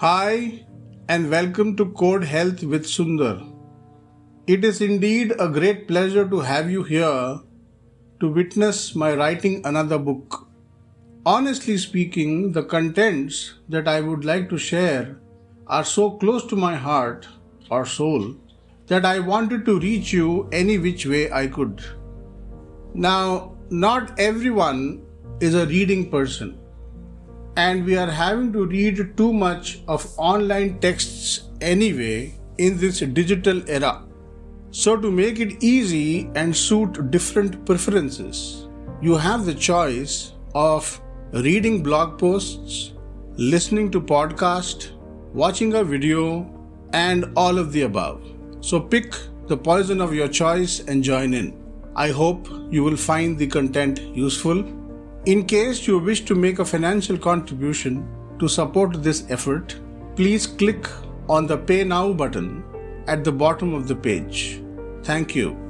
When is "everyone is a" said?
24.20-25.64